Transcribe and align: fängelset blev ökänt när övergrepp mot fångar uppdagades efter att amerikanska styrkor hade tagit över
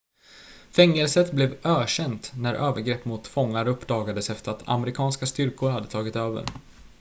fängelset 0.71 1.31
blev 1.31 1.57
ökänt 1.63 2.33
när 2.37 2.53
övergrepp 2.53 3.05
mot 3.05 3.27
fångar 3.27 3.67
uppdagades 3.67 4.29
efter 4.29 4.51
att 4.51 4.67
amerikanska 4.69 5.25
styrkor 5.25 5.69
hade 5.69 5.87
tagit 5.87 6.15
över 6.15 6.45